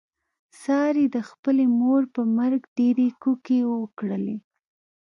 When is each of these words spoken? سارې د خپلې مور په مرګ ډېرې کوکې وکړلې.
سارې 0.63 1.05
د 1.15 1.17
خپلې 1.29 1.65
مور 1.79 2.01
په 2.15 2.21
مرګ 2.37 2.61
ډېرې 2.77 3.07
کوکې 3.21 3.59
وکړلې. 3.79 4.37